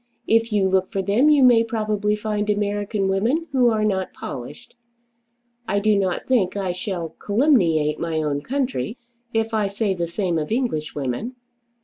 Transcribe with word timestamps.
If 0.25 0.51
you 0.51 0.67
look 0.67 0.91
for 0.91 1.03
them 1.03 1.29
you 1.29 1.43
may 1.43 1.63
probably 1.63 2.15
find 2.15 2.49
American 2.49 3.07
women 3.07 3.45
who 3.51 3.69
are 3.69 3.83
not 3.85 4.13
polished. 4.13 4.73
I 5.67 5.79
do 5.79 5.95
not 5.95 6.25
think 6.25 6.57
I 6.57 6.71
shall 6.71 7.09
calumniate 7.19 7.99
my 7.99 8.17
own 8.19 8.41
country 8.41 8.97
if 9.31 9.53
I 9.53 9.67
say 9.67 9.93
the 9.93 10.07
same 10.07 10.39
of 10.39 10.51
English 10.51 10.95
women. 10.95 11.35